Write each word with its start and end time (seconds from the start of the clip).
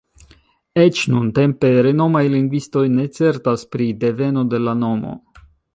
Eĉ 0.83 1.01
nuntempe 1.15 1.69
renomaj 1.89 2.23
lingvistoj 2.37 2.85
ne 2.97 3.07
certas 3.19 3.69
pri 3.75 3.91
deveno 4.05 4.49
de 4.55 4.67
la 4.69 4.79
nomo. 4.85 5.19